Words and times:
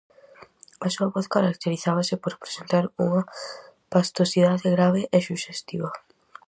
A 0.85 0.87
súa 0.93 1.09
voz 1.15 1.25
caracterizábase 1.35 2.15
por 2.23 2.33
presentar 2.43 2.83
unha 3.05 3.23
pastosidade 3.93 4.67
grave 4.75 5.01
e 5.17 5.19
suxestiva. 5.29 5.89